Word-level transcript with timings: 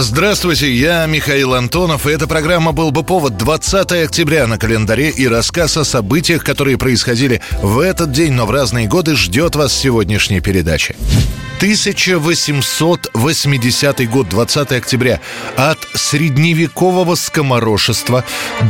Здравствуйте, 0.00 0.72
я 0.72 1.04
Михаил 1.06 1.54
Антонов, 1.54 2.06
и 2.06 2.10
эта 2.10 2.28
программа 2.28 2.70
«Был 2.70 2.92
бы 2.92 3.02
повод» 3.02 3.36
20 3.36 3.90
октября 4.04 4.46
на 4.46 4.56
календаре 4.56 5.10
и 5.10 5.26
рассказ 5.26 5.76
о 5.76 5.84
событиях, 5.84 6.44
которые 6.44 6.78
происходили 6.78 7.42
в 7.62 7.80
этот 7.80 8.12
день, 8.12 8.32
но 8.32 8.46
в 8.46 8.52
разные 8.52 8.86
годы, 8.86 9.16
ждет 9.16 9.56
вас 9.56 9.72
сегодняшней 9.76 10.40
передачи. 10.40 10.94
1880 11.58 14.08
год, 14.08 14.28
20 14.28 14.72
октября. 14.72 15.20
От 15.56 15.78
средневекового 15.92 17.16
скоморошества, 17.16 18.24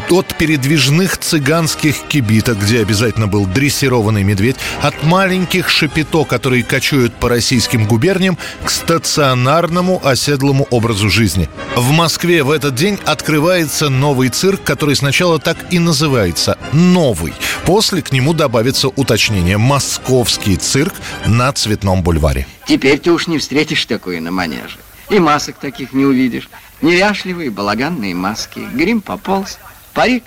от 0.08 0.34
передвижных 0.38 1.18
цыганских 1.18 1.96
кибиток, 2.08 2.58
где 2.58 2.80
обязательно 2.80 3.26
был 3.26 3.44
дрессированный 3.44 4.22
медведь, 4.22 4.56
от 4.80 5.02
маленьких 5.02 5.68
шапито, 5.68 6.24
которые 6.24 6.62
кочуют 6.62 7.14
по 7.14 7.28
российским 7.28 7.86
губерниям, 7.86 8.38
к 8.64 8.70
стационарному 8.70 10.00
оседлому 10.02 10.66
образу 10.70 11.10
жизни. 11.10 11.50
В 11.76 11.90
Москве 11.90 12.42
в 12.42 12.50
этот 12.50 12.74
день 12.74 12.98
открывается 13.04 13.90
новый 13.90 14.30
цирк, 14.30 14.62
который 14.64 14.96
сначала 14.96 15.38
так 15.38 15.58
и 15.70 15.78
называется 15.78 16.56
«Новый». 16.72 17.34
После 17.66 18.00
к 18.00 18.12
нему 18.12 18.32
добавится 18.32 18.88
уточнение 18.88 19.58
«Московский 19.58 20.56
цирк» 20.56 20.94
на 21.26 21.52
Цветном 21.52 22.02
бульваре. 22.02 22.46
Теперь 22.78 23.00
ты 23.00 23.10
уж 23.10 23.26
не 23.26 23.38
встретишь 23.38 23.86
такое 23.86 24.20
на 24.20 24.30
манеже. 24.30 24.78
И 25.10 25.18
масок 25.18 25.56
таких 25.58 25.92
не 25.92 26.04
увидишь. 26.04 26.48
Неряшливые 26.80 27.50
балаганные 27.50 28.14
маски. 28.14 28.60
Грим 28.72 29.00
пополз, 29.00 29.58
парик 29.94 30.22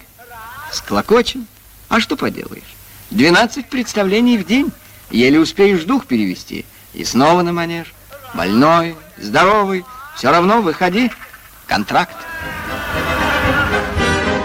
склокочен. 0.70 1.48
А 1.88 2.02
что 2.02 2.18
поделаешь? 2.18 2.76
12 3.12 3.70
представлений 3.70 4.38
в 4.38 4.46
день. 4.46 4.70
Еле 5.12 5.40
успеешь 5.40 5.86
дух 5.86 6.08
перевести. 6.08 6.66
И 6.94 7.06
снова 7.06 7.42
на 7.42 7.54
манеж. 7.54 7.94
Больной, 8.34 8.98
здоровый. 9.18 9.86
Все 10.18 10.30
равно 10.30 10.62
выходи. 10.62 11.10
Контракт. 11.68 12.18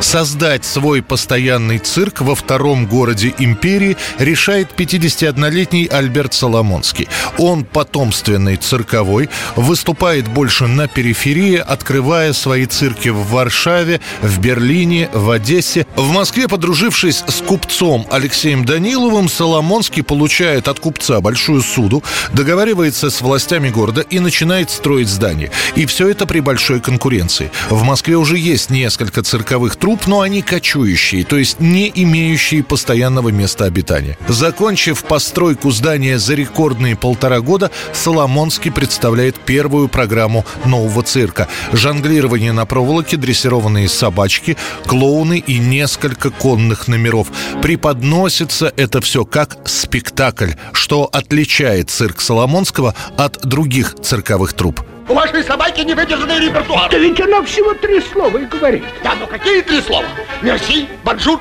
Создать 0.07 0.65
свой 0.65 1.03
постоянный 1.03 1.79
цирк 1.79 2.21
во 2.21 2.37
втором 2.37 2.87
городе 2.87 3.35
империи 3.41 3.97
решает 4.21 4.71
51-летний 4.77 5.87
Альберт 5.87 6.33
Соломонский. 6.33 7.09
Он 7.39 7.65
потомственный 7.65 8.55
цирковой, 8.55 9.29
выступает 9.57 10.29
больше 10.29 10.69
на 10.69 10.87
периферии, 10.87 11.57
открывая 11.57 12.33
свои 12.35 12.67
цирки 12.67 13.09
в 13.09 13.31
Варшаве, 13.31 14.01
в 14.23 14.39
Берлине, 14.39 15.11
в 15.13 15.29
Одессе. 15.29 15.89
В 15.97 16.13
Москве, 16.13 16.47
подружившись 16.47 17.25
с 17.27 17.43
купцом 17.43 18.07
Алексеем 18.09 18.65
Даниловым, 18.65 19.29
Соломонский 19.29 20.05
получает 20.05 20.69
от 20.69 20.79
купца 20.79 21.21
большую 21.21 21.63
суду, 21.63 22.05
договаривается 22.33 23.11
с 23.11 23.21
властями 23.21 23.71
города 23.71 24.03
и 24.03 24.21
начинает 24.21 24.71
строить 24.71 25.09
здание. 25.09 25.51
И 25.75 25.85
все 25.85 26.09
это 26.09 26.27
при 26.27 26.39
большой 26.39 26.81
конкуренции. 26.81 27.51
В 27.71 27.83
Москве 27.83 28.17
уже 28.17 28.39
есть 28.39 28.71
несколько 28.71 29.25
цирковых 29.25 29.75
труп, 29.75 29.96
но 30.07 30.21
они 30.21 30.43
кочующие, 30.43 31.25
то 31.25 31.37
есть 31.37 31.61
не 31.61 31.91
имеющие 31.95 32.63
постоянного 32.63 33.31
места 33.31 33.65
обитания. 33.65 34.19
Закончив 34.29 35.03
постройку 35.05 35.71
здания 35.71 36.19
за 36.19 36.35
рекордные 36.35 36.97
полтора 36.97 37.41
года, 37.41 37.71
Соломонский 37.93 38.71
представляет 38.71 39.37
первую 39.37 39.89
программу 39.89 40.45
нового 40.65 41.03
цирка. 41.03 41.49
Жонглирование 41.73 42.53
на 42.53 42.67
проволоке, 42.67 43.17
дрессированные 43.17 43.89
собачки, 43.89 44.57
клоуны 44.87 45.39
и 45.39 45.59
несколько 45.59 46.31
конных 46.31 46.89
номеров. 46.89 47.29
Преподносится 47.63 48.73
это 48.77 49.01
все 49.01 49.25
как 49.25 49.59
спектакль, 49.65 50.53
что 50.73 51.09
отличает 51.13 51.91
цирк 51.91 52.21
Саламонского 52.21 52.95
от 53.17 53.47
других 53.47 53.95
цирковых 54.03 54.53
трупп. 54.53 54.83
У 55.09 55.15
вашей 55.15 55.45
собаки 55.45 55.81
не 55.83 55.95
выдержанный 55.95 56.41
репертуар. 56.41 56.91
Да 56.91 56.99
ведь 56.99 57.21
она 57.21 57.43
всего 57.43 57.75
три 57.75 58.01
слова 58.01 58.37
и 58.39 58.45
говорит. 58.45 58.85
Да, 59.05 59.15
ну 59.19 59.27
какие 59.27 59.61
три 59.63 59.81
слова? 59.81 60.05
Merci, 60.43 60.89
bonjour 61.05 61.41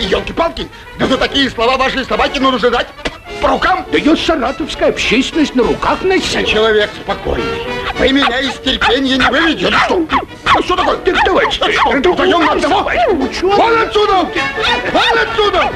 и 0.00 0.04
елки-палки. 0.04 0.68
Да 0.98 1.06
за 1.06 1.16
такие 1.16 1.48
слова 1.50 1.76
вашей 1.76 2.04
собаки 2.04 2.38
нужно 2.40 2.70
дать 2.70 2.88
по 3.40 3.48
рукам. 3.48 3.86
Да 3.92 3.98
ее 3.98 4.16
саратовская 4.16 4.88
общественность 4.88 5.54
на 5.54 5.62
руках 5.62 5.98
Я 6.02 6.08
носила. 6.08 6.44
человек 6.44 6.90
спокойный. 7.04 7.44
Вы 7.98 8.12
меня 8.12 8.40
из 8.40 8.54
терпения 8.54 9.16
не 9.16 9.30
выведете. 9.30 9.70
Да 9.70 9.78
что? 9.84 10.06
Да 10.44 10.62
что 10.62 10.76
такое? 10.76 10.96
Так 10.96 11.14
давайте, 11.24 11.58
Да 11.60 11.72
что, 11.72 11.90
вдвоем 11.90 12.44
на 12.44 12.52
одного? 12.52 12.90
Вон 13.42 13.78
отсюда! 13.82 14.28
Вон 14.92 15.18
отсюда! 15.22 15.70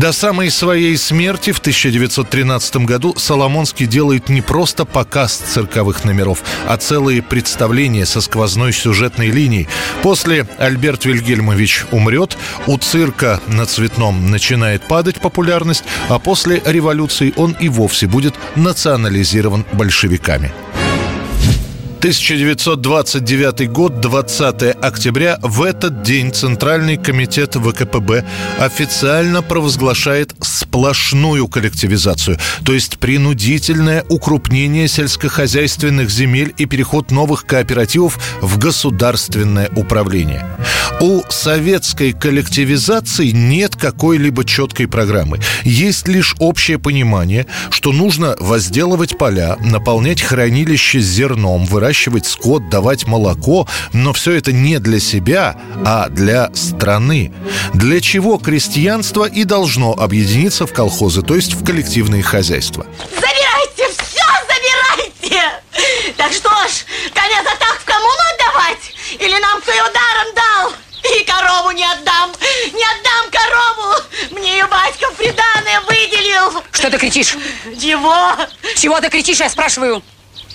До 0.00 0.12
самой 0.12 0.50
своей 0.50 0.96
смерти 0.96 1.52
в 1.52 1.58
1913 1.58 2.86
году 2.86 3.14
Соломонский 3.18 3.84
делает 3.84 4.30
не 4.30 4.40
просто 4.40 4.86
показ 4.86 5.36
цирковых 5.36 6.04
номеров, 6.04 6.42
а 6.66 6.78
целые 6.78 7.20
представления 7.20 8.06
со 8.06 8.22
сквозной 8.22 8.72
сюжетной 8.72 9.28
линией. 9.28 9.68
После 10.02 10.46
Альберт 10.56 11.04
Вильгельмович 11.04 11.84
умрет, 11.90 12.38
у 12.66 12.78
цирка 12.78 13.40
на 13.46 13.66
Цветном 13.66 14.30
начинает 14.30 14.88
падать 14.88 15.20
популярность, 15.20 15.84
а 16.08 16.18
после 16.18 16.62
революции 16.64 17.34
он 17.36 17.54
и 17.60 17.68
вовсе 17.68 18.06
будет 18.06 18.34
национализирован 18.56 19.66
большевиками. 19.74 20.50
1929 22.00 23.70
год, 23.70 24.00
20 24.00 24.74
октября. 24.80 25.38
В 25.42 25.62
этот 25.62 26.02
день 26.02 26.32
Центральный 26.32 26.96
комитет 26.96 27.56
ВКПБ 27.56 28.24
официально 28.58 29.42
провозглашает 29.42 30.34
сплошную 30.40 31.46
коллективизацию, 31.46 32.38
то 32.64 32.72
есть 32.72 32.96
принудительное 32.96 34.06
укрупнение 34.08 34.88
сельскохозяйственных 34.88 36.08
земель 36.08 36.54
и 36.56 36.64
переход 36.64 37.10
новых 37.10 37.44
кооперативов 37.44 38.18
в 38.40 38.56
государственное 38.56 39.68
управление. 39.76 40.46
У 41.02 41.22
советской 41.28 42.12
коллективизации 42.12 43.30
нет 43.30 43.76
какой-либо 43.76 44.44
четкой 44.46 44.86
программы. 44.88 45.38
Есть 45.64 46.08
лишь 46.08 46.34
общее 46.38 46.78
понимание, 46.78 47.46
что 47.70 47.92
нужно 47.92 48.36
возделывать 48.38 49.18
поля, 49.18 49.56
наполнять 49.60 50.22
хранилище 50.22 51.00
зерном, 51.00 51.64
выращивать 51.66 51.89
скот, 52.26 52.68
давать 52.68 53.06
молоко, 53.06 53.66
но 53.92 54.12
все 54.12 54.32
это 54.32 54.52
не 54.52 54.78
для 54.78 55.00
себя, 55.00 55.56
а 55.84 56.08
для 56.08 56.50
страны. 56.54 57.32
Для 57.74 58.00
чего 58.00 58.38
крестьянство 58.38 59.24
и 59.28 59.44
должно 59.44 59.92
объединиться 59.92 60.66
в 60.66 60.72
колхозы, 60.72 61.22
то 61.22 61.34
есть 61.34 61.54
в 61.54 61.64
коллективные 61.64 62.22
хозяйства. 62.22 62.86
Забирайте, 63.14 63.94
все 63.98 64.24
забирайте! 64.48 65.42
Так 66.16 66.32
что 66.32 66.48
ж, 66.48 66.84
коня 67.14 67.42
за 67.42 67.56
так 67.58 67.78
в 67.80 67.84
коммуну 67.84 68.22
отдавать? 68.34 68.94
Или 69.18 69.38
нам 69.40 69.60
кто 69.60 69.72
его 69.72 69.88
даром 69.88 70.34
дал? 70.34 70.72
И 71.02 71.24
корову 71.24 71.70
не 71.72 71.84
отдам, 71.84 72.30
не 72.72 72.84
отдам 72.84 73.30
корову! 73.30 74.02
Мне 74.32 74.52
ее 74.52 74.66
батька 74.66 75.10
в 75.10 75.16
приданое 75.16 75.80
выделил! 75.88 76.62
Что 76.72 76.90
ты 76.90 76.98
кричишь? 76.98 77.36
Чего? 77.80 78.32
Чего 78.76 79.00
ты 79.00 79.08
кричишь, 79.08 79.40
я 79.40 79.48
спрашиваю? 79.48 80.02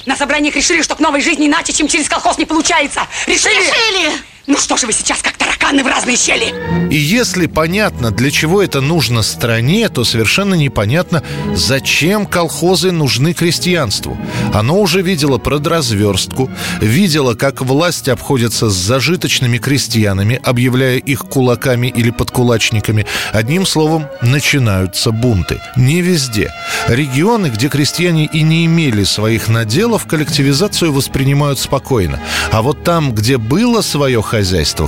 На 0.06 0.16
собраниях 0.16 0.56
решили, 0.56 0.82
что 0.82 0.96
к 0.96 1.00
новой 1.00 1.22
жизни 1.22 1.48
иначе, 1.48 1.74
чем 1.74 1.88
через 1.88 2.08
колхоз 2.08 2.38
не 2.38 2.46
получается. 2.46 3.08
Решили? 3.26 3.56
Решили! 3.56 4.35
Ну 4.48 4.60
что 4.60 4.78
же 4.78 4.86
вы 4.86 4.94
сейчас, 4.94 5.24
как 5.24 5.38
тараканы 5.38 5.84
в 5.84 5.88
разные 5.88 6.16
щели? 6.16 6.54
И 6.92 6.98
если 6.98 7.48
понятно, 7.48 8.12
для 8.12 8.30
чего 8.30 8.62
это 8.62 8.80
нужно 8.80 9.24
стране, 9.24 9.90
то 9.90 10.04
совершенно 10.04 10.54
непонятно, 10.54 11.24
зачем 11.56 12.28
колхозы 12.28 12.92
нужны 12.92 13.34
крестьянству. 13.34 14.16
Оно 14.54 14.80
уже 14.80 15.02
видело 15.02 15.40
продразверстку, 15.40 16.52
видело, 16.80 17.34
как 17.34 17.62
власть 17.62 18.08
обходится 18.08 18.70
с 18.70 18.76
зажиточными 18.76 19.58
крестьянами, 19.58 20.40
объявляя 20.44 20.98
их 20.98 21.26
кулаками 21.26 21.88
или 21.88 22.12
подкулачниками. 22.12 23.08
Одним 23.34 23.66
словом, 23.66 24.06
начинаются 24.22 25.10
бунты. 25.10 25.60
Не 25.76 26.02
везде. 26.02 26.54
Регионы, 26.88 27.48
где 27.48 27.68
крестьяне 27.68 28.26
и 28.26 28.44
не 28.44 28.68
имели 28.68 29.04
своих 29.06 29.48
наделов, 29.48 30.06
коллективизацию 30.06 30.94
воспринимают 30.94 31.58
спокойно. 31.58 32.20
А 32.52 32.62
вот 32.62 32.84
там, 32.84 33.12
где 33.12 33.40
было 33.40 33.82
свое 33.82 34.22
хозяйство, 34.22 34.35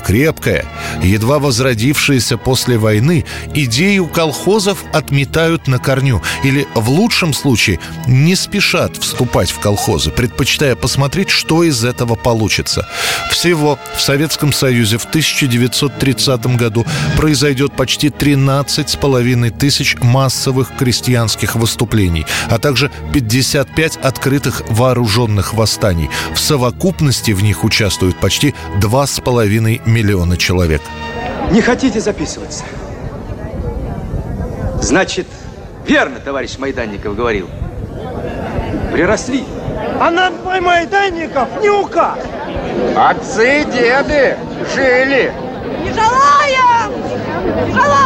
крепкое, 0.06 0.66
едва 1.02 1.40
возродившиеся 1.40 2.38
после 2.38 2.78
войны, 2.78 3.26
идею 3.54 4.08
колхозов 4.08 4.84
отметают 4.94 5.68
на 5.68 5.80
корню 5.80 6.22
или, 6.44 6.68
в 6.76 6.90
лучшем 6.90 7.34
случае, 7.34 7.80
не 8.08 8.36
спешат 8.36 8.98
вступать 8.98 9.52
в 9.52 9.60
колхозы, 9.60 10.12
предпочитая 10.12 10.76
посмотреть, 10.76 11.30
что 11.30 11.64
из 11.64 11.84
этого 11.84 12.16
получится. 12.16 12.88
Всего 13.32 13.80
в 13.96 14.02
Советском 14.02 14.52
Союзе 14.52 14.98
в 14.98 15.06
1930 15.06 16.58
году 16.58 16.86
произойдет 17.16 17.74
почти 17.74 18.08
13,5 18.08 19.58
тысяч 19.58 19.96
массовых 20.02 20.76
крестьянских 20.78 21.56
выступлений, 21.56 22.26
а 22.50 22.58
также 22.58 22.92
55 23.14 23.98
открытых 23.98 24.64
вооруженных 24.70 25.54
восстаний. 25.54 26.10
В 26.34 26.40
совокупности 26.40 27.32
в 27.32 27.44
них 27.44 27.64
участвуют 27.64 28.18
почти 28.18 28.54
2,5 28.80 29.37
миллиона 29.46 30.38
человек. 30.38 30.82
Не 31.52 31.62
хотите 31.62 32.00
записываться? 32.00 32.64
Значит, 34.82 35.28
верно 35.86 36.20
товарищ 36.20 36.58
Майданников 36.58 37.16
говорил. 37.16 37.50
Приросли. 38.92 39.44
А 40.00 40.10
над 40.12 40.44
мой 40.44 40.60
Майданников 40.60 41.48
не 41.62 41.70
указ. 41.70 42.20
Отцы 42.96 43.62
и 43.62 43.66
деды 43.66 44.38
жили. 44.74 45.32
Не 45.84 45.92
желаем! 45.94 46.92
Не 47.68 47.74
желаем! 47.74 47.97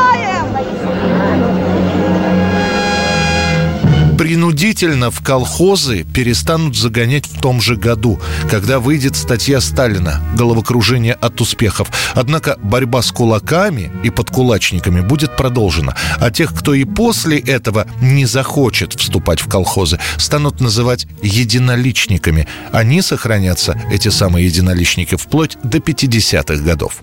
Принудительно 4.21 5.09
в 5.09 5.21
колхозы 5.21 6.03
перестанут 6.03 6.77
загонять 6.77 7.25
в 7.25 7.41
том 7.41 7.59
же 7.59 7.75
году, 7.75 8.19
когда 8.51 8.79
выйдет 8.79 9.15
статья 9.15 9.59
Сталина 9.59 10.21
«Головокружение 10.37 11.13
от 11.13 11.41
успехов». 11.41 11.89
Однако 12.13 12.55
борьба 12.61 13.01
с 13.01 13.11
кулаками 13.11 13.91
и 14.03 14.11
подкулачниками 14.11 15.01
будет 15.01 15.35
продолжена. 15.35 15.95
А 16.19 16.29
тех, 16.29 16.53
кто 16.53 16.75
и 16.75 16.83
после 16.83 17.39
этого 17.39 17.87
не 17.99 18.27
захочет 18.27 18.93
вступать 18.93 19.41
в 19.41 19.47
колхозы, 19.47 19.97
станут 20.17 20.61
называть 20.61 21.07
единоличниками. 21.23 22.47
Они 22.71 23.01
сохранятся, 23.01 23.81
эти 23.91 24.09
самые 24.09 24.45
единоличники, 24.45 25.15
вплоть 25.15 25.57
до 25.63 25.79
50-х 25.79 26.61
годов. 26.61 27.01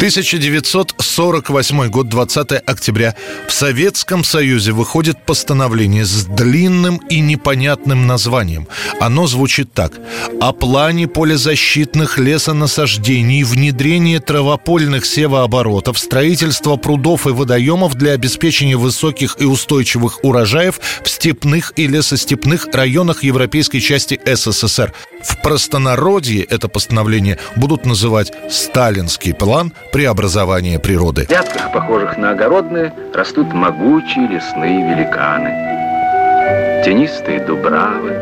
1948 0.00 1.88
год, 1.90 2.08
20 2.08 2.52
октября. 2.64 3.14
В 3.46 3.52
Советском 3.52 4.24
Союзе 4.24 4.72
выходит 4.72 5.26
постановление 5.26 6.06
с 6.06 6.24
длинным 6.24 7.02
и 7.10 7.20
непонятным 7.20 8.06
названием. 8.06 8.66
Оно 8.98 9.26
звучит 9.26 9.74
так. 9.74 9.92
О 10.40 10.52
плане 10.54 11.06
полезащитных 11.06 12.16
лесонасаждений, 12.16 13.42
внедрение 13.42 14.20
травопольных 14.20 15.04
севооборотов, 15.04 15.98
строительство 15.98 16.76
прудов 16.76 17.26
и 17.26 17.30
водоемов 17.32 17.94
для 17.94 18.12
обеспечения 18.12 18.78
высоких 18.78 19.36
и 19.38 19.44
устойчивых 19.44 20.24
урожаев 20.24 20.80
в 21.04 21.10
степных 21.10 21.74
и 21.76 21.86
лесостепных 21.86 22.68
районах 22.72 23.22
европейской 23.22 23.80
части 23.80 24.18
СССР. 24.24 24.94
В 25.22 25.42
простонародье 25.42 26.42
это 26.42 26.68
постановление 26.68 27.36
будут 27.56 27.84
называть 27.84 28.32
«Сталинский 28.48 29.34
план 29.34 29.74
преобразования 29.92 30.78
природы». 30.78 31.24
В 31.24 31.28
грядках, 31.28 31.72
похожих 31.72 32.16
на 32.16 32.30
огородные, 32.30 32.92
растут 33.14 33.52
могучие 33.52 34.28
лесные 34.28 34.94
великаны. 34.94 36.82
Тенистые 36.84 37.40
дубравы, 37.40 38.16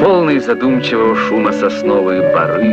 полные 0.00 0.40
задумчивого 0.40 1.16
шума 1.16 1.52
сосновые 1.52 2.32
бары, 2.32 2.64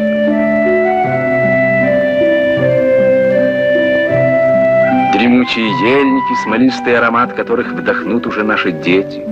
дремучие 5.14 5.68
ельники, 5.68 6.44
смолистый 6.44 6.98
аромат 6.98 7.34
которых 7.34 7.74
вдохнут 7.74 8.26
уже 8.28 8.44
наши 8.44 8.72
дети– 8.72 9.26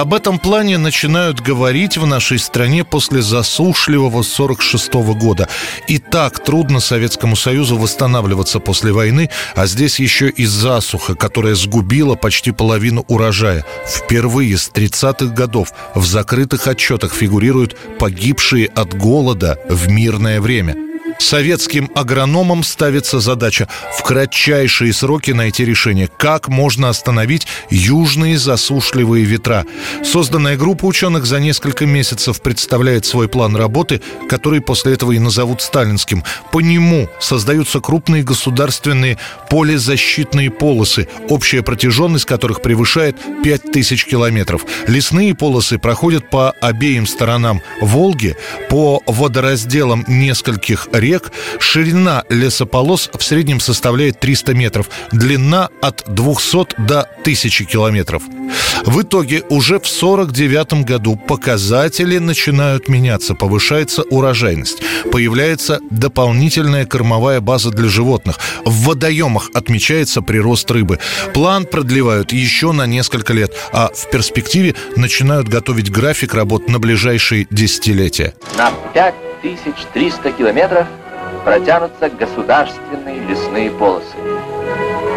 об 0.00 0.12
этом 0.12 0.38
плане 0.38 0.76
начинают 0.76 1.40
говорить 1.40 1.96
в 1.96 2.06
нашей 2.06 2.38
стране 2.38 2.84
после 2.84 3.22
засушливого 3.22 4.22
46 4.22 4.90
-го 4.92 5.14
года. 5.14 5.48
И 5.88 5.96
так 5.98 6.44
трудно 6.44 6.80
Советскому 6.80 7.34
Союзу 7.34 7.78
восстанавливаться 7.78 8.60
после 8.60 8.92
войны, 8.92 9.30
а 9.54 9.66
здесь 9.66 9.98
еще 9.98 10.28
и 10.28 10.44
засуха, 10.44 11.14
которая 11.14 11.54
сгубила 11.54 12.14
почти 12.14 12.52
половину 12.52 13.06
урожая. 13.08 13.64
Впервые 13.86 14.58
с 14.58 14.70
30-х 14.70 15.34
годов 15.34 15.72
в 15.94 16.04
закрытых 16.04 16.66
отчетах 16.66 17.14
фигурируют 17.14 17.74
погибшие 17.98 18.66
от 18.66 18.94
голода 18.94 19.58
в 19.70 19.88
мирное 19.88 20.42
время– 20.42 20.76
Советским 21.18 21.90
агрономам 21.94 22.62
ставится 22.62 23.20
задача 23.20 23.68
в 23.96 24.02
кратчайшие 24.02 24.92
сроки 24.92 25.30
найти 25.30 25.64
решение, 25.64 26.08
как 26.08 26.48
можно 26.48 26.88
остановить 26.88 27.46
южные 27.70 28.38
засушливые 28.38 29.24
ветра. 29.24 29.64
Созданная 30.04 30.56
группа 30.56 30.84
ученых 30.84 31.24
за 31.26 31.40
несколько 31.40 31.86
месяцев 31.86 32.40
представляет 32.42 33.06
свой 33.06 33.28
план 33.28 33.56
работы, 33.56 34.02
который 34.28 34.60
после 34.60 34.92
этого 34.92 35.12
и 35.12 35.18
назовут 35.18 35.62
сталинским. 35.62 36.22
По 36.52 36.60
нему 36.60 37.08
создаются 37.18 37.80
крупные 37.80 38.22
государственные 38.22 39.18
полезащитные 39.48 40.50
полосы, 40.50 41.08
общая 41.28 41.62
протяженность 41.62 42.26
которых 42.26 42.60
превышает 42.60 43.16
5000 43.42 44.04
километров. 44.04 44.64
Лесные 44.86 45.34
полосы 45.34 45.78
проходят 45.78 46.28
по 46.30 46.50
обеим 46.60 47.06
сторонам 47.06 47.62
Волги, 47.80 48.36
по 48.68 49.02
водоразделам 49.06 50.04
нескольких 50.06 50.88
рек 50.92 51.05
рек, 51.06 51.32
ширина 51.58 52.24
лесополос 52.28 53.10
в 53.16 53.22
среднем 53.22 53.60
составляет 53.60 54.20
300 54.20 54.54
метров, 54.54 54.90
длина 55.12 55.70
от 55.80 56.04
200 56.06 56.82
до 56.82 57.00
1000 57.00 57.64
километров. 57.64 58.22
В 58.84 59.02
итоге 59.02 59.42
уже 59.48 59.80
в 59.80 59.86
49 59.86 60.84
году 60.84 61.16
показатели 61.16 62.18
начинают 62.18 62.88
меняться, 62.88 63.34
повышается 63.34 64.02
урожайность, 64.02 64.82
появляется 65.10 65.80
дополнительная 65.90 66.86
кормовая 66.86 67.40
база 67.40 67.70
для 67.70 67.88
животных, 67.88 68.38
в 68.64 68.84
водоемах 68.84 69.50
отмечается 69.54 70.22
прирост 70.22 70.70
рыбы. 70.70 70.98
План 71.34 71.64
продлевают 71.64 72.32
еще 72.32 72.72
на 72.72 72.86
несколько 72.86 73.32
лет, 73.32 73.52
а 73.72 73.90
в 73.94 74.10
перспективе 74.10 74.74
начинают 74.96 75.48
готовить 75.48 75.90
график 75.90 76.34
работ 76.34 76.68
на 76.68 76.78
ближайшие 76.78 77.46
десятилетия. 77.50 78.34
На 78.56 78.72
5300 79.42 80.32
километров 80.32 80.86
протянутся 81.44 82.10
государственные 82.10 83.20
лесные 83.20 83.70
полосы. 83.70 84.16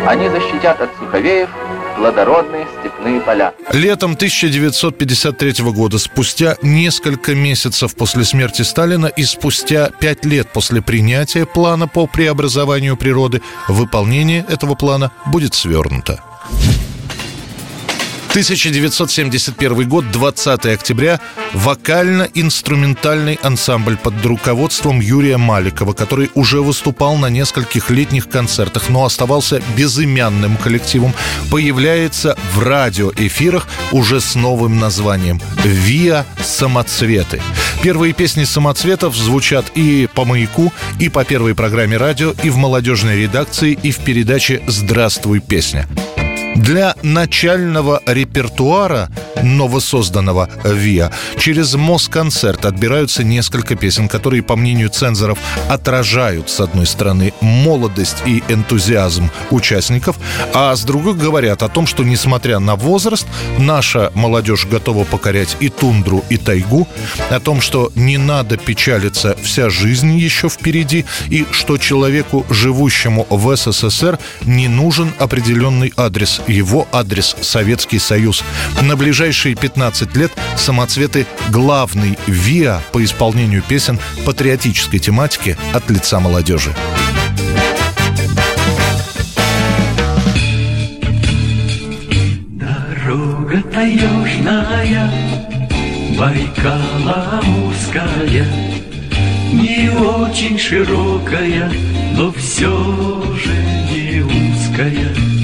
Они 0.07 0.29
защитят 0.29 0.81
от 0.81 0.89
суховеев 0.99 1.49
плодородные 1.97 2.65
степные 2.79 3.19
поля. 3.19 3.53
Летом 3.73 4.13
1953 4.13 5.65
года, 5.71 5.97
спустя 5.97 6.55
несколько 6.61 7.35
месяцев 7.35 7.93
после 7.95 8.23
смерти 8.23 8.61
Сталина 8.61 9.07
и 9.07 9.23
спустя 9.23 9.89
пять 9.99 10.23
лет 10.23 10.49
после 10.51 10.81
принятия 10.81 11.45
плана 11.45 11.87
по 11.87 12.07
преобразованию 12.07 12.95
природы, 12.95 13.41
выполнение 13.67 14.45
этого 14.47 14.75
плана 14.75 15.11
будет 15.25 15.53
свернуто. 15.53 16.23
1971 18.29 19.89
год, 19.89 20.11
20 20.11 20.65
октября, 20.67 21.19
вокально-инструментальный 21.53 23.39
ансамбль 23.41 23.97
под 23.97 24.23
руководством 24.23 24.99
Юрия 24.99 25.37
Маликова, 25.37 25.93
который 25.93 26.29
уже 26.35 26.61
выступал 26.61 27.17
на 27.17 27.29
нескольких 27.29 27.89
летних 27.89 28.29
концертах, 28.29 28.89
но 28.89 29.03
оставался 29.03 29.63
безымянным 29.75 30.57
коллективом, 30.57 31.15
появляется 31.49 32.37
в 32.53 32.59
радиоэфирах 32.59 33.67
уже 33.91 34.21
с 34.21 34.35
новым 34.35 34.79
названием 34.79 35.41
«Виа 35.63 36.23
Самоцветы». 36.39 37.41
Первые 37.81 38.13
песни 38.13 38.43
самоцветов 38.43 39.15
звучат 39.15 39.71
и 39.73 40.07
по 40.13 40.23
«Маяку», 40.23 40.71
и 40.99 41.09
по 41.09 41.25
первой 41.25 41.55
программе 41.55 41.97
радио, 41.97 42.35
и 42.43 42.51
в 42.51 42.57
молодежной 42.57 43.21
редакции, 43.21 43.77
и 43.81 43.89
в 43.89 43.97
передаче 43.99 44.61
«Здравствуй, 44.67 45.39
песня». 45.39 45.87
Для 46.59 46.93
начального 47.03 48.01
репертуара 48.05 49.09
новосозданного 49.41 50.49
ВИА. 50.65 51.09
Через 51.37 51.75
Москонцерт 51.75 52.65
отбираются 52.65 53.23
несколько 53.23 53.75
песен, 53.75 54.09
которые, 54.09 54.43
по 54.43 54.57
мнению 54.57 54.89
цензоров, 54.89 55.39
отражают, 55.69 56.49
с 56.49 56.59
одной 56.59 56.85
стороны, 56.85 57.33
молодость 57.39 58.17
и 58.25 58.43
энтузиазм 58.49 59.29
участников, 59.51 60.17
а 60.53 60.75
с 60.75 60.83
другой 60.83 61.13
говорят 61.13 61.63
о 61.63 61.69
том, 61.69 61.87
что, 61.87 62.03
несмотря 62.03 62.59
на 62.59 62.75
возраст, 62.75 63.25
наша 63.57 64.11
молодежь 64.13 64.65
готова 64.65 65.05
покорять 65.05 65.55
и 65.61 65.69
тундру, 65.69 66.25
и 66.29 66.35
тайгу, 66.35 66.89
о 67.29 67.39
том, 67.39 67.61
что 67.61 67.91
не 67.95 68.17
надо 68.17 68.57
печалиться, 68.57 69.37
вся 69.41 69.69
жизнь 69.69 70.17
еще 70.17 70.49
впереди, 70.49 71.05
и 71.29 71.45
что 71.51 71.77
человеку, 71.77 72.45
живущему 72.49 73.25
в 73.29 73.55
СССР, 73.55 74.19
не 74.41 74.67
нужен 74.67 75.13
определенный 75.19 75.93
адрес 75.95 76.41
его 76.49 76.87
адрес 76.91 77.35
Советский 77.41 77.99
Союз. 77.99 78.43
На 78.81 78.95
ближайшие 78.95 79.55
15 79.55 80.15
лет 80.15 80.31
самоцветы 80.57 81.27
главный 81.49 82.17
ВИА 82.27 82.81
по 82.91 83.03
исполнению 83.03 83.61
песен 83.61 83.99
патриотической 84.25 84.99
тематики 84.99 85.57
от 85.73 85.89
лица 85.89 86.19
молодежи. 86.19 86.73
Дорога 92.49 93.61
таежная, 93.63 95.11
Байкала-Амурская, 96.17 98.45
Не 99.53 99.89
очень 99.89 100.59
широкая, 100.59 101.71
но 102.15 102.31
все 102.33 103.23
же 103.37 103.55
не 103.89 104.21
узкая. 104.21 105.38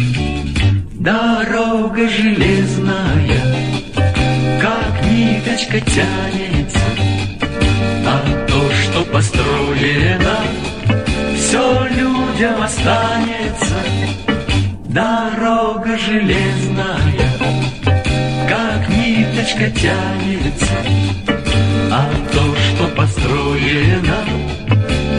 Дорога 1.06 2.10
железная, 2.10 3.40
как 4.60 5.06
ниточка 5.06 5.80
тянется, 5.80 6.80
А 8.08 8.48
то, 8.48 8.72
что 8.72 9.04
построено, 9.14 10.38
все 11.38 11.88
людям 11.90 12.60
останется. 12.60 13.76
Дорога 14.86 15.96
железная, 15.96 17.30
как 18.50 18.90
ниточка 18.90 19.70
тянется, 19.70 20.74
А 21.92 22.10
то, 22.34 22.56
что 22.56 22.88
построено, 22.96 24.26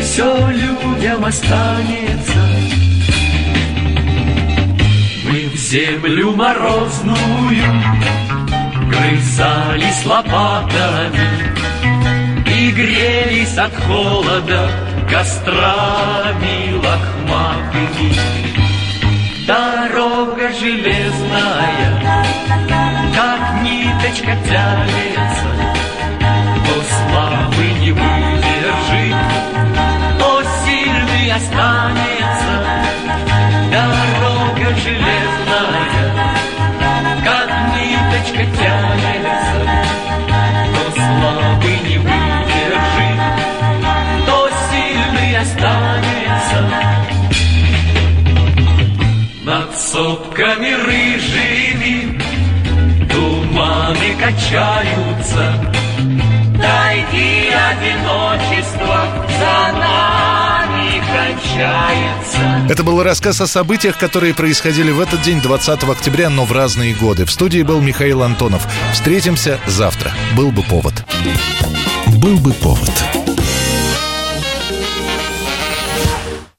все 0.03 0.49
людям 0.51 1.25
останется. 1.25 2.86
Землю 5.77 6.33
морозную 6.33 7.83
Грызались 8.89 10.07
лопатами 10.07 11.29
И 12.47 12.71
грелись 12.71 13.59
от 13.59 13.75
холода 13.85 14.71
Кострами 15.11 16.73
лохматыми. 16.83 18.17
Дорога 19.47 20.51
железная 20.59 22.23
Как 23.15 23.63
ниточка 23.63 24.35
тянется 24.49 25.51
То 26.65 26.75
слабый 26.97 27.73
не 27.81 27.93
выдержит. 27.93 29.15
То 30.19 30.43
сильный 30.65 31.33
останется 31.33 32.06
туманы 54.57 54.87
качаются, 54.87 55.55
Дойди 56.57 57.51
одиночество 57.51 59.07
за 59.39 59.79
нами 59.79 61.03
кончается. 61.07 62.67
Это 62.71 62.83
был 62.83 63.03
рассказ 63.03 63.41
о 63.41 63.47
событиях, 63.47 63.99
которые 63.99 64.35
происходили 64.35 64.91
в 64.91 65.01
этот 65.01 65.23
день, 65.23 65.41
20 65.41 65.85
октября, 65.85 66.31
но 66.31 66.45
в 66.45 66.53
разные 66.53 66.95
годы. 66.95 67.27
В 67.27 67.31
студии 67.31 67.63
был 67.63 67.81
Михаил 67.81 68.23
Антонов. 68.23 68.67
Встретимся 68.93 69.61
завтра. 69.67 70.13
Был 70.35 70.51
бы 70.51 70.63
повод. 70.63 71.05
Был 72.17 72.39
бы 72.39 72.53
повод. 72.55 73.36